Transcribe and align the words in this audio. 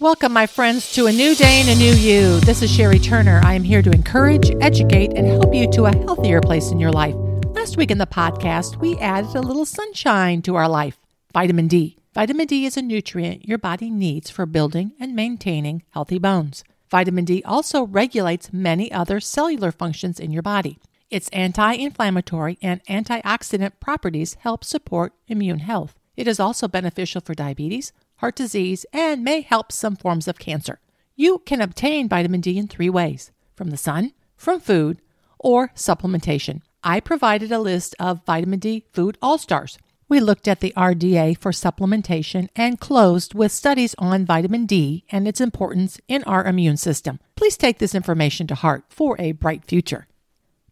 Welcome, 0.00 0.32
my 0.32 0.46
friends, 0.46 0.94
to 0.94 1.08
a 1.08 1.12
new 1.12 1.34
day 1.34 1.60
and 1.60 1.68
a 1.68 1.74
new 1.74 1.92
you. 1.92 2.40
This 2.40 2.62
is 2.62 2.70
Sherry 2.70 2.98
Turner. 2.98 3.38
I 3.44 3.52
am 3.52 3.62
here 3.62 3.82
to 3.82 3.90
encourage, 3.90 4.50
educate, 4.62 5.12
and 5.12 5.26
help 5.26 5.54
you 5.54 5.70
to 5.72 5.84
a 5.84 5.94
healthier 5.94 6.40
place 6.40 6.70
in 6.70 6.80
your 6.80 6.90
life. 6.90 7.14
Last 7.48 7.76
week 7.76 7.90
in 7.90 7.98
the 7.98 8.06
podcast, 8.06 8.76
we 8.76 8.96
added 8.96 9.34
a 9.34 9.42
little 9.42 9.66
sunshine 9.66 10.40
to 10.42 10.54
our 10.54 10.70
life 10.70 10.98
vitamin 11.34 11.68
D. 11.68 11.98
Vitamin 12.14 12.46
D 12.46 12.64
is 12.64 12.78
a 12.78 12.82
nutrient 12.82 13.46
your 13.46 13.58
body 13.58 13.90
needs 13.90 14.30
for 14.30 14.46
building 14.46 14.92
and 14.98 15.14
maintaining 15.14 15.82
healthy 15.90 16.18
bones. 16.18 16.64
Vitamin 16.90 17.26
D 17.26 17.42
also 17.44 17.82
regulates 17.82 18.54
many 18.54 18.90
other 18.90 19.20
cellular 19.20 19.70
functions 19.70 20.18
in 20.18 20.30
your 20.30 20.40
body. 20.40 20.78
Its 21.10 21.28
anti 21.28 21.74
inflammatory 21.74 22.56
and 22.62 22.82
antioxidant 22.86 23.72
properties 23.80 24.38
help 24.40 24.64
support 24.64 25.12
immune 25.28 25.58
health. 25.58 25.94
It 26.16 26.26
is 26.26 26.40
also 26.40 26.68
beneficial 26.68 27.20
for 27.20 27.34
diabetes, 27.34 27.92
heart 28.20 28.36
disease, 28.36 28.86
and 28.92 29.24
may 29.24 29.40
help 29.40 29.72
some 29.72 29.96
forms 29.96 30.28
of 30.28 30.38
cancer. 30.38 30.78
You 31.16 31.40
can 31.40 31.60
obtain 31.60 32.08
vitamin 32.08 32.40
D 32.40 32.56
in 32.56 32.68
three 32.68 32.88
ways 32.88 33.32
from 33.54 33.70
the 33.70 33.76
sun, 33.76 34.12
from 34.36 34.60
food, 34.60 35.02
or 35.38 35.68
supplementation. 35.74 36.62
I 36.82 37.00
provided 37.00 37.52
a 37.52 37.58
list 37.58 37.94
of 37.98 38.24
vitamin 38.24 38.58
D 38.58 38.86
food 38.92 39.18
all 39.20 39.36
stars. 39.36 39.78
We 40.08 40.18
looked 40.18 40.48
at 40.48 40.60
the 40.60 40.72
RDA 40.76 41.38
for 41.38 41.52
supplementation 41.52 42.48
and 42.56 42.80
closed 42.80 43.34
with 43.34 43.52
studies 43.52 43.94
on 43.98 44.26
vitamin 44.26 44.66
D 44.66 45.04
and 45.10 45.28
its 45.28 45.40
importance 45.40 46.00
in 46.08 46.24
our 46.24 46.44
immune 46.44 46.78
system. 46.78 47.20
Please 47.36 47.56
take 47.56 47.78
this 47.78 47.94
information 47.94 48.46
to 48.48 48.54
heart 48.54 48.84
for 48.88 49.14
a 49.20 49.32
bright 49.32 49.64
future. 49.64 50.08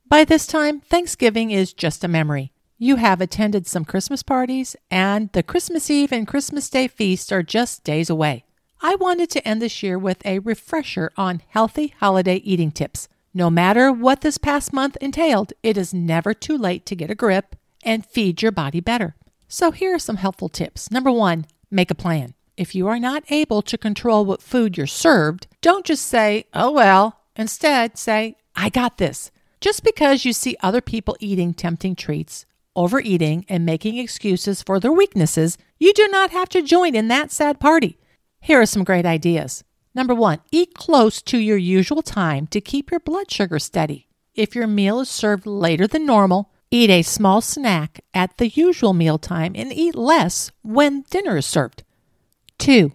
By 0.09 0.25
this 0.25 0.47
time, 0.47 0.81
Thanksgiving 0.81 1.51
is 1.51 1.73
just 1.73 2.03
a 2.03 2.09
memory. 2.09 2.53
You 2.81 2.95
have 2.95 3.21
attended 3.21 3.67
some 3.67 3.85
Christmas 3.85 4.23
parties, 4.23 4.77
and 4.89 5.33
the 5.33 5.43
Christmas 5.43 5.91
Eve 5.91 6.13
and 6.13 6.29
Christmas 6.29 6.71
Day 6.71 6.87
feasts 6.87 7.33
are 7.33 7.43
just 7.43 7.83
days 7.83 8.09
away. 8.09 8.45
I 8.81 8.95
wanted 8.95 9.31
to 9.31 9.47
end 9.47 9.61
this 9.61 9.83
year 9.83 9.99
with 9.99 10.25
a 10.25 10.39
refresher 10.39 11.11
on 11.17 11.43
healthy 11.49 11.95
holiday 11.99 12.37
eating 12.37 12.71
tips. 12.71 13.09
No 13.35 13.51
matter 13.51 13.91
what 13.91 14.21
this 14.21 14.39
past 14.39 14.73
month 14.73 14.97
entailed, 15.01 15.53
it 15.65 15.77
is 15.77 15.93
never 15.93 16.33
too 16.33 16.57
late 16.57 16.87
to 16.87 16.95
get 16.95 17.11
a 17.11 17.17
grip 17.17 17.57
and 17.83 18.07
feed 18.07 18.43
your 18.43 18.53
body 18.53 18.79
better. 18.79 19.17
So, 19.49 19.73
here 19.73 19.97
are 19.97 19.99
some 19.99 20.19
helpful 20.19 20.49
tips. 20.49 20.89
Number 20.89 21.11
one, 21.11 21.47
make 21.73 21.91
a 21.91 21.97
plan. 21.97 22.35
If 22.57 22.77
you 22.77 22.87
are 22.87 23.01
not 23.01 23.25
able 23.29 23.61
to 23.63 23.77
control 23.77 24.25
what 24.25 24.41
food 24.41 24.77
you're 24.77 24.87
served, 24.87 25.49
don't 25.63 25.85
just 25.85 26.07
say, 26.07 26.45
oh 26.55 26.71
well. 26.71 27.19
Instead, 27.35 27.99
say, 27.99 28.37
I 28.55 28.69
got 28.69 28.99
this. 28.99 29.33
Just 29.61 29.83
because 29.83 30.25
you 30.25 30.33
see 30.33 30.57
other 30.61 30.81
people 30.81 31.17
eating 31.19 31.53
tempting 31.53 31.97
treats 31.97 32.47
overeating, 32.79 33.45
and 33.49 33.67
making 33.67 33.99
excuses 33.99 34.63
for 34.63 34.79
their 34.79 34.93
weaknesses, 34.93 35.59
you 35.79 35.93
do 35.93 36.07
not 36.09 36.31
have 36.31 36.49
to 36.51 36.63
join 36.63 36.95
in 36.95 37.09
that 37.09 37.33
sad 37.33 37.59
party. 37.59 37.99
Here 38.41 38.61
are 38.61 38.67
some 38.67 38.85
great 38.85 39.05
ideas. 39.05 39.65
Number 39.95 40.15
one, 40.15 40.39
eat 40.53 40.75
close 40.75 41.21
to 41.23 41.39
your 41.39 41.57
usual 41.57 42.03
time 42.03 42.47
to 42.49 42.61
keep 42.61 42.91
your 42.91 43.01
blood 43.01 43.31
sugar 43.31 43.59
steady. 43.59 44.07
If 44.35 44.55
your 44.55 44.69
meal 44.69 45.01
is 45.01 45.09
served 45.09 45.45
later 45.45 45.89
than 45.89 46.07
normal, 46.07 46.53
eat 46.71 46.91
a 46.91 47.03
small 47.03 47.41
snack 47.41 48.01
at 48.15 48.37
the 48.39 48.49
usual 48.49 48.93
meal 48.93 49.19
time 49.19 49.53
and 49.57 49.73
eat 49.73 49.97
less 49.97 50.53
when 50.63 51.05
dinner 51.11 51.39
is 51.39 51.47
served. 51.47 51.83
Two, 52.59 52.93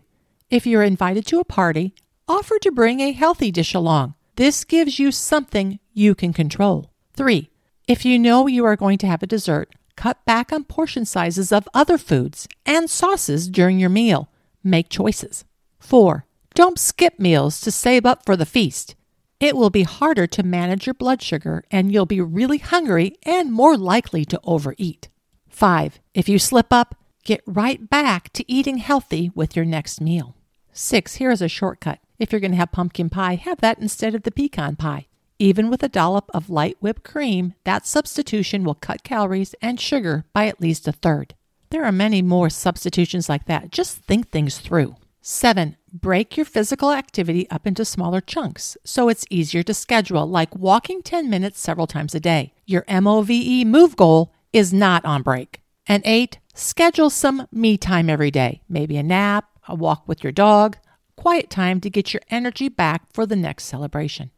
if 0.49 0.65
you're 0.65 0.83
invited 0.83 1.25
to 1.27 1.39
a 1.39 1.45
party, 1.45 1.93
offer 2.27 2.57
to 2.59 2.71
bring 2.71 3.01
a 3.01 3.11
healthy 3.11 3.51
dish 3.51 3.73
along. 3.73 4.15
This 4.35 4.63
gives 4.63 4.99
you 4.99 5.11
something 5.11 5.79
you 5.93 6.15
can 6.15 6.31
control. 6.31 6.91
Three, 7.13 7.49
if 7.87 8.05
you 8.05 8.17
know 8.17 8.47
you 8.47 8.63
are 8.65 8.75
going 8.75 8.97
to 8.99 9.07
have 9.07 9.21
a 9.21 9.27
dessert, 9.27 9.73
cut 9.95 10.23
back 10.25 10.53
on 10.53 10.63
portion 10.63 11.05
sizes 11.05 11.51
of 11.51 11.67
other 11.73 11.97
foods 11.97 12.47
and 12.65 12.89
sauces 12.89 13.49
during 13.49 13.79
your 13.79 13.89
meal. 13.89 14.29
Make 14.63 14.89
choices. 14.89 15.43
4. 15.79 16.25
Don't 16.53 16.79
skip 16.79 17.19
meals 17.19 17.59
to 17.61 17.71
save 17.71 18.05
up 18.05 18.25
for 18.25 18.37
the 18.37 18.45
feast. 18.45 18.95
It 19.39 19.57
will 19.57 19.69
be 19.69 19.83
harder 19.83 20.27
to 20.27 20.43
manage 20.43 20.87
your 20.87 20.93
blood 20.93 21.21
sugar 21.21 21.65
and 21.69 21.91
you'll 21.91 22.05
be 22.05 22.21
really 22.21 22.59
hungry 22.59 23.17
and 23.23 23.51
more 23.51 23.75
likely 23.75 24.23
to 24.25 24.39
overeat. 24.45 25.09
5. 25.49 25.99
If 26.13 26.29
you 26.29 26.39
slip 26.39 26.72
up, 26.72 26.95
get 27.25 27.41
right 27.45 27.89
back 27.89 28.31
to 28.33 28.49
eating 28.49 28.77
healthy 28.77 29.31
with 29.35 29.55
your 29.55 29.66
next 29.66 29.99
meal. 29.99 30.38
6. 30.72 31.16
Here 31.16 31.31
is 31.31 31.41
a 31.41 31.49
shortcut. 31.49 31.99
If 32.17 32.31
you're 32.31 32.39
going 32.39 32.51
to 32.51 32.57
have 32.57 32.72
pumpkin 32.72 33.09
pie, 33.09 33.35
have 33.35 33.59
that 33.59 33.79
instead 33.79 34.16
of 34.16 34.23
the 34.23 34.31
pecan 34.31 34.77
pie. 34.77 35.07
Even 35.43 35.69
with 35.69 35.83
a 35.83 35.89
dollop 35.89 36.31
of 36.33 36.49
light 36.49 36.77
whipped 36.79 37.03
cream, 37.03 37.53
that 37.65 37.85
substitution 37.85 38.63
will 38.63 38.75
cut 38.75 39.03
calories 39.03 39.53
and 39.61 39.77
sugar 39.77 40.23
by 40.31 40.47
at 40.47 40.61
least 40.61 40.87
a 40.87 40.93
third. 40.93 41.35
There 41.69 41.83
are 41.83 41.91
many 41.91 42.21
more 42.21 42.49
substitutions 42.49 43.27
like 43.27 43.43
that. 43.47 43.69
Just 43.69 43.97
think 43.97 44.29
things 44.29 44.59
through. 44.59 44.95
7. 45.21 45.75
Break 45.91 46.37
your 46.37 46.45
physical 46.45 46.93
activity 46.93 47.45
up 47.49 47.67
into 47.67 47.83
smaller 47.83 48.21
chunks 48.21 48.77
so 48.85 49.09
it's 49.09 49.25
easier 49.29 49.63
to 49.63 49.73
schedule, 49.73 50.25
like 50.25 50.55
walking 50.55 51.01
10 51.01 51.29
minutes 51.29 51.59
several 51.59 51.87
times 51.87 52.15
a 52.15 52.21
day. 52.21 52.53
Your 52.65 52.85
MOVE 52.87 53.65
move 53.65 53.97
goal 53.97 54.33
is 54.53 54.71
not 54.71 55.03
on 55.03 55.23
break. 55.23 55.59
And 55.85 56.03
8. 56.05 56.39
Schedule 56.53 57.09
some 57.09 57.47
me 57.51 57.77
time 57.77 58.09
every 58.09 58.31
day, 58.31 58.61
maybe 58.69 58.95
a 58.95 59.03
nap, 59.03 59.49
a 59.67 59.75
walk 59.75 60.07
with 60.07 60.23
your 60.23 60.31
dog, 60.31 60.77
quiet 61.17 61.49
time 61.49 61.81
to 61.81 61.89
get 61.89 62.13
your 62.13 62.21
energy 62.29 62.69
back 62.69 63.11
for 63.11 63.25
the 63.25 63.35
next 63.35 63.65
celebration. 63.65 64.31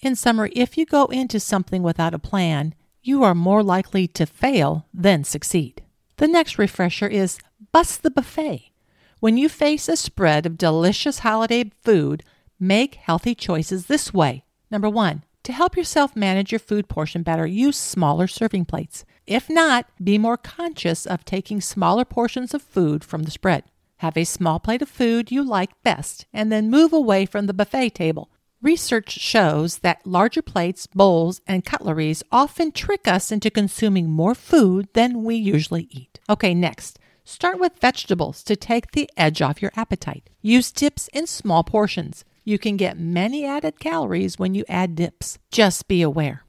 In 0.00 0.14
summary, 0.14 0.52
if 0.54 0.78
you 0.78 0.86
go 0.86 1.06
into 1.06 1.40
something 1.40 1.82
without 1.82 2.14
a 2.14 2.20
plan, 2.20 2.74
you 3.02 3.24
are 3.24 3.34
more 3.34 3.64
likely 3.64 4.06
to 4.08 4.26
fail 4.26 4.86
than 4.94 5.24
succeed. 5.24 5.82
The 6.18 6.28
next 6.28 6.56
refresher 6.56 7.08
is 7.08 7.38
bust 7.72 8.02
the 8.02 8.10
buffet. 8.10 8.70
When 9.18 9.36
you 9.36 9.48
face 9.48 9.88
a 9.88 9.96
spread 9.96 10.46
of 10.46 10.56
delicious 10.56 11.20
holiday 11.20 11.72
food, 11.82 12.22
make 12.60 12.94
healthy 12.94 13.34
choices 13.34 13.86
this 13.86 14.14
way. 14.14 14.44
Number 14.70 14.88
one, 14.88 15.24
to 15.42 15.52
help 15.52 15.76
yourself 15.76 16.14
manage 16.14 16.52
your 16.52 16.58
food 16.60 16.88
portion 16.88 17.22
better, 17.22 17.46
use 17.46 17.76
smaller 17.76 18.28
serving 18.28 18.66
plates. 18.66 19.04
If 19.26 19.50
not, 19.50 19.86
be 20.02 20.16
more 20.16 20.36
conscious 20.36 21.06
of 21.06 21.24
taking 21.24 21.60
smaller 21.60 22.04
portions 22.04 22.54
of 22.54 22.62
food 22.62 23.02
from 23.02 23.24
the 23.24 23.30
spread. 23.32 23.64
Have 23.96 24.16
a 24.16 24.24
small 24.24 24.60
plate 24.60 24.82
of 24.82 24.88
food 24.88 25.32
you 25.32 25.42
like 25.42 25.82
best, 25.82 26.26
and 26.32 26.52
then 26.52 26.70
move 26.70 26.92
away 26.92 27.26
from 27.26 27.46
the 27.46 27.54
buffet 27.54 27.90
table. 27.90 28.30
Research 28.60 29.12
shows 29.12 29.78
that 29.78 30.04
larger 30.04 30.42
plates, 30.42 30.88
bowls, 30.88 31.40
and 31.46 31.64
cutleries 31.64 32.24
often 32.32 32.72
trick 32.72 33.06
us 33.06 33.30
into 33.30 33.52
consuming 33.52 34.10
more 34.10 34.34
food 34.34 34.88
than 34.94 35.22
we 35.22 35.36
usually 35.36 35.86
eat. 35.90 36.18
Okay, 36.28 36.54
next. 36.54 36.98
Start 37.24 37.60
with 37.60 37.78
vegetables 37.78 38.42
to 38.42 38.56
take 38.56 38.90
the 38.90 39.08
edge 39.16 39.40
off 39.40 39.62
your 39.62 39.70
appetite. 39.76 40.28
Use 40.42 40.72
dips 40.72 41.08
in 41.12 41.28
small 41.28 41.62
portions. 41.62 42.24
You 42.42 42.58
can 42.58 42.76
get 42.76 42.98
many 42.98 43.44
added 43.44 43.78
calories 43.78 44.40
when 44.40 44.54
you 44.54 44.64
add 44.68 44.96
dips. 44.96 45.38
Just 45.52 45.86
be 45.86 46.02
aware. 46.02 46.44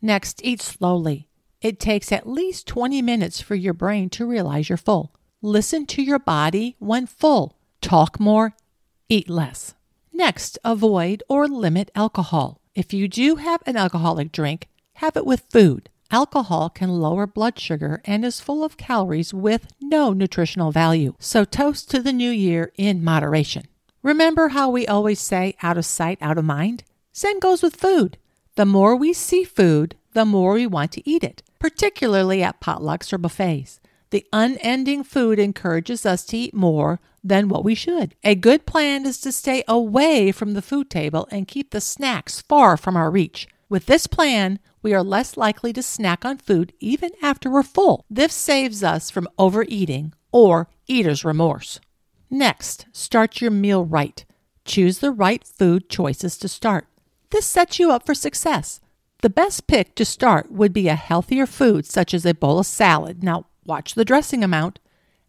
Next, 0.00 0.40
eat 0.42 0.60
slowly. 0.60 1.28
It 1.60 1.78
takes 1.78 2.10
at 2.10 2.26
least 2.26 2.66
20 2.66 3.02
minutes 3.02 3.40
for 3.40 3.54
your 3.54 3.74
brain 3.74 4.10
to 4.10 4.26
realize 4.26 4.68
you're 4.68 4.78
full. 4.78 5.14
Listen 5.42 5.86
to 5.86 6.02
your 6.02 6.18
body 6.18 6.74
when 6.80 7.06
full. 7.06 7.56
Talk 7.80 8.18
more, 8.18 8.56
eat 9.08 9.30
less. 9.30 9.74
Next, 10.12 10.58
avoid 10.64 11.22
or 11.28 11.48
limit 11.48 11.90
alcohol. 11.94 12.60
If 12.74 12.92
you 12.92 13.08
do 13.08 13.36
have 13.36 13.62
an 13.66 13.76
alcoholic 13.76 14.32
drink, 14.32 14.68
have 14.94 15.16
it 15.16 15.26
with 15.26 15.44
food. 15.50 15.88
Alcohol 16.10 16.68
can 16.68 16.90
lower 16.90 17.26
blood 17.26 17.58
sugar 17.58 18.02
and 18.04 18.24
is 18.24 18.40
full 18.40 18.62
of 18.62 18.76
calories 18.76 19.32
with 19.32 19.68
no 19.80 20.12
nutritional 20.12 20.70
value. 20.70 21.14
So 21.18 21.44
toast 21.44 21.90
to 21.90 22.02
the 22.02 22.12
new 22.12 22.30
year 22.30 22.70
in 22.76 23.02
moderation. 23.02 23.64
Remember 24.02 24.48
how 24.48 24.68
we 24.68 24.86
always 24.86 25.20
say 25.20 25.56
out 25.62 25.78
of 25.78 25.86
sight, 25.86 26.18
out 26.20 26.36
of 26.36 26.44
mind? 26.44 26.84
Same 27.12 27.38
goes 27.38 27.62
with 27.62 27.76
food. 27.76 28.18
The 28.56 28.66
more 28.66 28.94
we 28.94 29.14
see 29.14 29.44
food, 29.44 29.96
the 30.12 30.26
more 30.26 30.52
we 30.52 30.66
want 30.66 30.92
to 30.92 31.08
eat 31.08 31.24
it, 31.24 31.42
particularly 31.58 32.42
at 32.42 32.60
potlucks 32.60 33.12
or 33.12 33.18
buffets. 33.18 33.80
The 34.12 34.26
unending 34.30 35.04
food 35.04 35.38
encourages 35.38 36.04
us 36.04 36.26
to 36.26 36.36
eat 36.36 36.52
more 36.52 37.00
than 37.24 37.48
what 37.48 37.64
we 37.64 37.74
should. 37.74 38.14
A 38.22 38.34
good 38.34 38.66
plan 38.66 39.06
is 39.06 39.18
to 39.22 39.32
stay 39.32 39.64
away 39.66 40.32
from 40.32 40.52
the 40.52 40.60
food 40.60 40.90
table 40.90 41.26
and 41.30 41.48
keep 41.48 41.70
the 41.70 41.80
snacks 41.80 42.42
far 42.42 42.76
from 42.76 42.94
our 42.94 43.10
reach. 43.10 43.48
With 43.70 43.86
this 43.86 44.06
plan, 44.06 44.58
we 44.82 44.92
are 44.92 45.02
less 45.02 45.38
likely 45.38 45.72
to 45.72 45.82
snack 45.82 46.26
on 46.26 46.36
food 46.36 46.74
even 46.78 47.12
after 47.22 47.48
we're 47.48 47.62
full. 47.62 48.04
This 48.10 48.34
saves 48.34 48.84
us 48.84 49.08
from 49.08 49.28
overeating 49.38 50.12
or 50.30 50.68
eater's 50.86 51.24
remorse. 51.24 51.80
Next, 52.28 52.84
start 52.92 53.40
your 53.40 53.50
meal 53.50 53.86
right. 53.86 54.26
Choose 54.66 54.98
the 54.98 55.10
right 55.10 55.42
food 55.42 55.88
choices 55.88 56.36
to 56.36 56.48
start. 56.48 56.86
This 57.30 57.46
sets 57.46 57.78
you 57.78 57.90
up 57.90 58.04
for 58.04 58.14
success. 58.14 58.78
The 59.22 59.30
best 59.30 59.66
pick 59.66 59.94
to 59.94 60.04
start 60.04 60.52
would 60.52 60.74
be 60.74 60.88
a 60.88 60.96
healthier 60.96 61.46
food 61.46 61.86
such 61.86 62.12
as 62.12 62.26
a 62.26 62.34
bowl 62.34 62.58
of 62.58 62.66
salad. 62.66 63.24
Now, 63.24 63.46
watch 63.64 63.94
the 63.94 64.04
dressing 64.04 64.42
amount, 64.42 64.78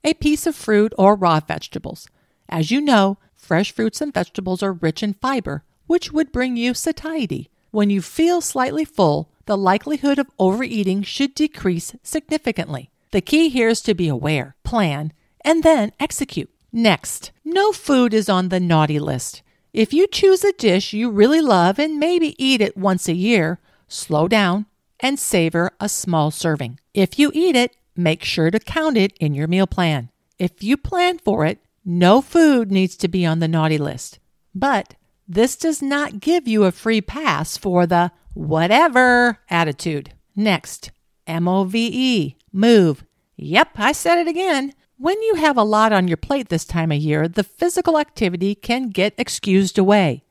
a 0.04 0.14
piece 0.14 0.46
of 0.46 0.56
fruit 0.56 0.94
or 0.98 1.16
raw 1.16 1.40
vegetables. 1.40 2.08
As 2.50 2.72
you 2.72 2.82
know, 2.82 3.18
fresh 3.36 3.72
fruits 3.72 4.02
and 4.02 4.14
vegetables 4.14 4.62
are 4.62 4.74
rich 4.74 5.02
in 5.02 5.14
fiber, 5.14 5.64
which 5.88 6.12
would 6.12 6.32
bring 6.32 6.58
you 6.58 6.74
satiety. 6.74 7.50
When 7.72 7.90
you 7.90 8.02
feel 8.02 8.42
slightly 8.42 8.86
full, 8.86 9.30
the 9.46 9.58
likelihood 9.58 10.20
of 10.20 10.30
overeating 10.40 11.04
should 11.04 11.36
decrease 11.36 11.96
significantly. 12.04 12.90
The 13.12 13.22
key 13.22 13.50
here 13.50 13.70
is 13.70 13.82
to 13.82 13.94
be 13.94 14.08
aware, 14.08 14.56
plan, 14.64 15.14
and 15.44 15.64
then 15.64 15.92
execute. 16.00 16.50
Next, 16.72 17.32
no 17.44 17.72
food 17.72 18.14
is 18.14 18.30
on 18.30 18.50
the 18.50 18.60
naughty 18.60 19.00
list. 19.00 19.44
If 19.74 19.94
you 19.94 20.08
choose 20.08 20.44
a 20.44 20.54
dish 20.54 20.94
you 20.94 21.10
really 21.10 21.42
love 21.42 21.80
and 21.80 22.00
maybe 22.00 22.36
eat 22.44 22.62
it 22.62 22.78
once 22.78 23.08
a 23.08 23.14
year, 23.14 23.60
slow 23.88 24.28
down 24.28 24.66
and 25.00 25.20
savor 25.20 25.72
a 25.80 25.90
small 25.90 26.32
serving. 26.32 26.80
If 26.94 27.20
you 27.20 27.32
eat 27.34 27.56
it, 27.56 27.76
make 27.96 28.24
sure 28.24 28.52
to 28.52 28.60
count 28.60 28.98
it 28.98 29.14
in 29.20 29.34
your 29.34 29.48
meal 29.48 29.68
plan. 29.68 30.10
If 30.40 30.64
you 30.64 30.78
plan 30.78 31.20
for 31.20 31.46
it, 31.46 31.60
no 31.86 32.22
food 32.22 32.72
needs 32.72 32.96
to 32.98 33.08
be 33.08 33.26
on 33.26 33.40
the 33.40 33.48
naughty 33.48 33.78
list. 33.78 34.20
But 34.56 34.96
this 35.28 35.56
does 35.56 35.82
not 35.82 36.20
give 36.20 36.48
you 36.48 36.64
a 36.64 36.72
free 36.72 37.02
pass 37.02 37.58
for 37.58 37.86
the 37.86 38.12
whatever 38.34 39.40
attitude. 39.50 40.14
Next, 40.36 40.92
M 41.28 41.48
O 41.48 41.64
V 41.64 41.90
E, 41.94 42.36
move. 42.52 43.04
Yep, 43.36 43.70
I 43.76 43.92
said 43.92 44.18
it 44.18 44.28
again. 44.28 44.74
When 44.98 45.22
you 45.24 45.36
have 45.36 45.58
a 45.58 45.64
lot 45.64 45.92
on 45.92 46.08
your 46.08 46.18
plate 46.18 46.50
this 46.50 46.66
time 46.66 46.92
of 46.92 47.00
year, 47.00 47.28
the 47.28 47.44
physical 47.44 47.98
activity 47.98 48.56
can 48.56 48.90
get 48.90 49.14
excused 49.18 49.78
away. 49.78 50.24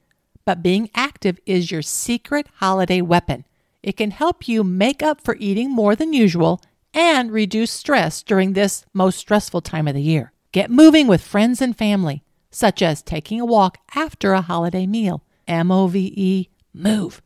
But 0.44 0.62
being 0.62 0.90
active 0.94 1.38
is 1.46 1.70
your 1.70 1.82
secret 1.82 2.48
holiday 2.54 3.00
weapon. 3.00 3.44
It 3.82 3.96
can 3.96 4.12
help 4.12 4.48
you 4.48 4.64
make 4.64 5.02
up 5.02 5.20
for 5.20 5.36
eating 5.38 5.70
more 5.70 5.94
than 5.94 6.12
usual 6.12 6.60
and 6.94 7.32
reduce 7.32 7.70
stress 7.70 8.22
during 8.22 8.52
this 8.52 8.84
most 8.92 9.18
stressful 9.18 9.60
time 9.60 9.88
of 9.88 9.94
the 9.94 10.02
year. 10.02 10.32
Get 10.52 10.70
moving 10.70 11.06
with 11.06 11.22
friends 11.22 11.62
and 11.62 11.76
family, 11.76 12.22
such 12.50 12.82
as 12.82 13.02
taking 13.02 13.40
a 13.40 13.46
walk 13.46 13.78
after 13.94 14.32
a 14.32 14.42
holiday 14.42 14.86
meal. 14.86 15.24
M 15.48 15.70
O 15.72 15.86
V 15.86 16.12
E, 16.16 16.48
move. 16.72 17.20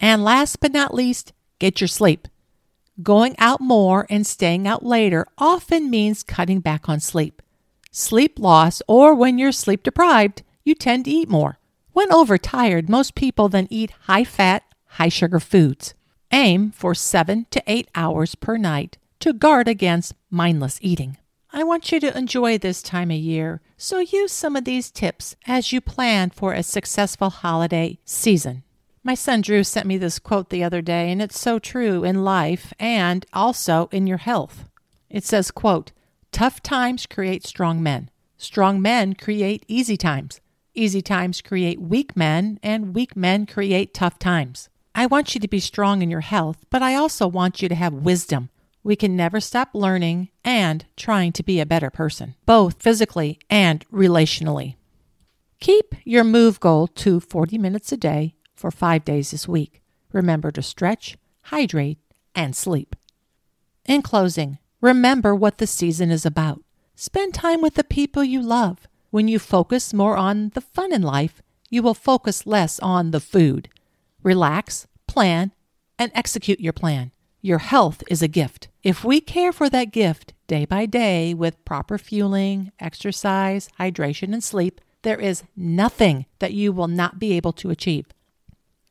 And 0.00 0.24
last 0.24 0.60
but 0.60 0.72
not 0.72 0.94
least, 0.94 1.32
get 1.58 1.80
your 1.80 1.88
sleep. 1.88 2.28
Going 3.02 3.36
out 3.38 3.60
more 3.60 4.06
and 4.10 4.26
staying 4.26 4.66
out 4.66 4.84
later 4.84 5.26
often 5.38 5.88
means 5.88 6.22
cutting 6.22 6.60
back 6.60 6.88
on 6.88 6.98
sleep. 6.98 7.42
Sleep 7.90 8.38
loss, 8.38 8.82
or 8.88 9.14
when 9.14 9.38
you're 9.38 9.52
sleep 9.52 9.82
deprived, 9.82 10.42
you 10.64 10.74
tend 10.74 11.04
to 11.04 11.10
eat 11.10 11.28
more. 11.28 11.58
When 11.92 12.12
overtired, 12.12 12.88
most 12.88 13.14
people 13.14 13.48
then 13.48 13.68
eat 13.70 13.92
high 14.02 14.24
fat, 14.24 14.62
high 14.86 15.08
sugar 15.08 15.40
foods. 15.40 15.94
Aim 16.32 16.70
for 16.72 16.94
seven 16.94 17.46
to 17.50 17.62
eight 17.66 17.88
hours 17.94 18.34
per 18.34 18.58
night 18.58 18.98
to 19.20 19.32
guard 19.32 19.66
against 19.66 20.14
mindless 20.30 20.78
eating. 20.82 21.16
I 21.50 21.64
want 21.64 21.90
you 21.90 21.98
to 22.00 22.16
enjoy 22.16 22.58
this 22.58 22.82
time 22.82 23.10
of 23.10 23.16
year, 23.16 23.62
so 23.78 24.00
use 24.00 24.32
some 24.32 24.54
of 24.54 24.64
these 24.64 24.90
tips 24.90 25.34
as 25.46 25.72
you 25.72 25.80
plan 25.80 26.28
for 26.28 26.52
a 26.52 26.62
successful 26.62 27.30
holiday 27.30 27.98
season. 28.04 28.62
My 29.02 29.14
son 29.14 29.40
Drew 29.40 29.64
sent 29.64 29.86
me 29.86 29.96
this 29.96 30.18
quote 30.18 30.50
the 30.50 30.62
other 30.62 30.82
day, 30.82 31.10
and 31.10 31.22
it's 31.22 31.40
so 31.40 31.58
true 31.58 32.04
in 32.04 32.24
life 32.24 32.74
and 32.78 33.24
also 33.32 33.88
in 33.90 34.06
your 34.06 34.18
health. 34.18 34.68
It 35.08 35.24
says, 35.24 35.50
quote, 35.50 35.92
Tough 36.30 36.62
times 36.62 37.06
create 37.06 37.46
strong 37.46 37.82
men. 37.82 38.10
Strong 38.36 38.82
men 38.82 39.14
create 39.14 39.64
easy 39.66 39.96
times. 39.96 40.42
Easy 40.74 41.00
times 41.00 41.40
create 41.40 41.80
weak 41.80 42.14
men, 42.14 42.60
and 42.62 42.94
weak 42.94 43.16
men 43.16 43.46
create 43.46 43.94
tough 43.94 44.18
times. 44.18 44.68
I 44.98 45.06
want 45.06 45.32
you 45.32 45.40
to 45.40 45.46
be 45.46 45.60
strong 45.60 46.02
in 46.02 46.10
your 46.10 46.22
health, 46.22 46.64
but 46.70 46.82
I 46.82 46.96
also 46.96 47.28
want 47.28 47.62
you 47.62 47.68
to 47.68 47.74
have 47.76 47.92
wisdom. 47.92 48.50
We 48.82 48.96
can 48.96 49.14
never 49.14 49.38
stop 49.38 49.68
learning 49.72 50.30
and 50.44 50.86
trying 50.96 51.30
to 51.34 51.44
be 51.44 51.60
a 51.60 51.66
better 51.66 51.88
person, 51.88 52.34
both 52.46 52.82
physically 52.82 53.38
and 53.48 53.88
relationally. 53.90 54.74
Keep 55.60 55.94
your 56.04 56.24
move 56.24 56.58
goal 56.58 56.88
to 56.88 57.20
40 57.20 57.58
minutes 57.58 57.92
a 57.92 57.96
day 57.96 58.34
for 58.56 58.72
five 58.72 59.04
days 59.04 59.30
this 59.30 59.46
week. 59.46 59.82
Remember 60.12 60.50
to 60.50 60.62
stretch, 60.62 61.16
hydrate, 61.42 62.00
and 62.34 62.56
sleep. 62.56 62.96
In 63.86 64.02
closing, 64.02 64.58
remember 64.80 65.32
what 65.32 65.58
the 65.58 65.68
season 65.68 66.10
is 66.10 66.26
about. 66.26 66.60
Spend 66.96 67.34
time 67.34 67.62
with 67.62 67.74
the 67.74 67.84
people 67.84 68.24
you 68.24 68.42
love. 68.42 68.88
When 69.10 69.28
you 69.28 69.38
focus 69.38 69.94
more 69.94 70.16
on 70.16 70.50
the 70.54 70.60
fun 70.60 70.92
in 70.92 71.02
life, 71.02 71.40
you 71.70 71.84
will 71.84 71.94
focus 71.94 72.48
less 72.48 72.80
on 72.80 73.12
the 73.12 73.20
food. 73.20 73.68
Relax, 74.22 74.86
plan, 75.06 75.52
and 75.98 76.10
execute 76.14 76.60
your 76.60 76.72
plan. 76.72 77.12
Your 77.40 77.58
health 77.58 78.02
is 78.08 78.22
a 78.22 78.28
gift. 78.28 78.68
If 78.82 79.04
we 79.04 79.20
care 79.20 79.52
for 79.52 79.70
that 79.70 79.92
gift 79.92 80.34
day 80.46 80.64
by 80.64 80.86
day 80.86 81.34
with 81.34 81.64
proper 81.64 81.98
fueling, 81.98 82.72
exercise, 82.80 83.68
hydration, 83.78 84.32
and 84.32 84.42
sleep, 84.42 84.80
there 85.02 85.20
is 85.20 85.44
nothing 85.56 86.26
that 86.40 86.52
you 86.52 86.72
will 86.72 86.88
not 86.88 87.18
be 87.18 87.32
able 87.34 87.52
to 87.52 87.70
achieve. 87.70 88.06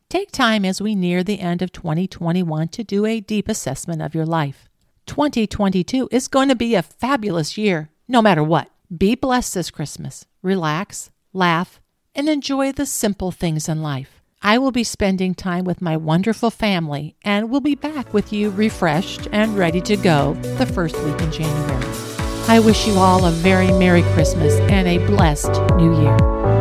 Take 0.10 0.32
time 0.32 0.64
as 0.64 0.82
we 0.82 0.96
near 0.96 1.24
the 1.24 1.42
end 1.42 1.62
of 1.62 1.74
2021 1.74 2.70
to 2.70 2.84
do 2.84 3.06
a 3.06 3.20
deep 3.20 3.50
assessment 3.50 4.02
of 4.02 4.16
your 4.16 4.26
life. 4.26 4.70
2022 5.08 6.08
is 6.12 6.30
going 6.30 6.48
to 6.48 6.56
be 6.56 6.76
a 6.76 6.82
fabulous 6.82 7.58
year, 7.58 7.90
no 8.08 8.22
matter 8.22 8.44
what. 8.44 8.70
Be 8.96 9.16
blessed 9.16 9.56
this 9.56 9.70
Christmas. 9.70 10.26
Relax, 10.42 11.12
laugh, 11.34 11.82
and 12.16 12.30
enjoy 12.30 12.72
the 12.72 12.86
simple 12.86 13.32
things 13.32 13.68
in 13.68 13.82
life. 13.82 14.17
I 14.42 14.58
will 14.58 14.72
be 14.72 14.84
spending 14.84 15.34
time 15.34 15.66
with 15.66 15.82
my 15.82 15.98
wonderful 15.98 16.52
family 16.52 17.16
and 17.24 17.50
will 17.50 17.62
be 17.62 17.76
back 17.76 18.14
with 18.14 18.32
you 18.32 18.50
refreshed 18.52 19.28
and 19.32 19.58
ready 19.58 19.82
to 19.82 19.98
go 19.98 20.36
the 20.58 20.66
first 20.66 20.96
week 21.04 21.20
in 21.22 21.32
January. 21.32 21.86
I 22.48 22.60
wish 22.60 22.88
you 22.88 22.96
all 22.96 23.26
a 23.26 23.32
very 23.32 23.72
Merry 23.74 24.04
Christmas 24.14 24.54
and 24.72 24.88
a 24.88 25.06
blessed 25.08 25.52
New 25.76 26.00
Year. 26.02 26.57